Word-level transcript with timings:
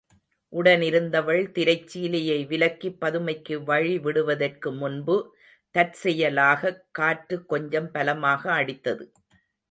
உடனிருந்தவள் 0.53 1.51
திரைச் 1.51 1.89
சீலையை 1.93 2.37
விலக்கிப் 2.47 2.95
பதுமைக்கு 3.01 3.55
வழிவிடுவதற்கு 3.59 4.75
முன்பு 4.75 5.17
தற்செயலாகக் 5.75 6.81
காற்று 6.91 7.45
கொஞ்சம் 7.45 7.91
பலமாக 7.91 8.51
அடித்தது. 8.53 9.05